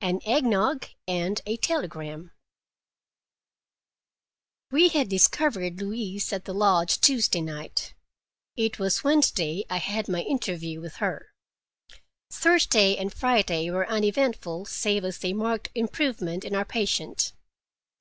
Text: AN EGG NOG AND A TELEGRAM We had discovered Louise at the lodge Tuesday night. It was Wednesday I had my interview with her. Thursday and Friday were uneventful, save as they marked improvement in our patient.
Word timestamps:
AN 0.00 0.18
EGG 0.26 0.44
NOG 0.44 0.86
AND 1.06 1.40
A 1.46 1.56
TELEGRAM 1.56 2.32
We 4.72 4.88
had 4.88 5.08
discovered 5.08 5.78
Louise 5.80 6.32
at 6.32 6.46
the 6.46 6.52
lodge 6.52 7.00
Tuesday 7.00 7.40
night. 7.40 7.94
It 8.56 8.80
was 8.80 9.04
Wednesday 9.04 9.64
I 9.70 9.76
had 9.76 10.08
my 10.08 10.22
interview 10.22 10.80
with 10.80 10.96
her. 10.96 11.32
Thursday 12.28 12.96
and 12.96 13.14
Friday 13.14 13.70
were 13.70 13.86
uneventful, 13.88 14.64
save 14.64 15.04
as 15.04 15.20
they 15.20 15.32
marked 15.32 15.68
improvement 15.76 16.44
in 16.44 16.56
our 16.56 16.64
patient. 16.64 17.32